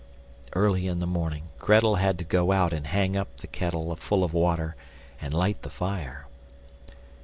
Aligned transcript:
Early 0.53 0.87
in 0.87 0.97
the 0.99 1.05
morning 1.05 1.49
Grettel 1.59 1.97
had 1.99 2.17
to 2.17 2.25
go 2.25 2.51
out 2.51 2.73
and 2.73 2.87
hang 2.87 3.15
up 3.15 3.37
the 3.37 3.45
kettle 3.45 3.95
full 3.97 4.23
of 4.23 4.33
water, 4.33 4.75
and 5.21 5.31
light 5.31 5.61
the 5.61 5.69
fire. 5.69 6.25